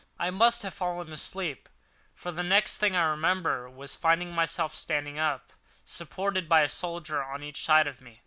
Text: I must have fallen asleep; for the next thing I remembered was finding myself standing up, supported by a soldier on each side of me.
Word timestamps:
I 0.17 0.31
must 0.31 0.63
have 0.63 0.73
fallen 0.73 1.13
asleep; 1.13 1.69
for 2.15 2.31
the 2.31 2.41
next 2.41 2.79
thing 2.79 2.95
I 2.95 3.03
remembered 3.03 3.69
was 3.75 3.95
finding 3.95 4.31
myself 4.33 4.73
standing 4.73 5.19
up, 5.19 5.53
supported 5.85 6.49
by 6.49 6.61
a 6.61 6.69
soldier 6.69 7.21
on 7.23 7.43
each 7.43 7.63
side 7.63 7.85
of 7.85 8.01
me. 8.01 8.19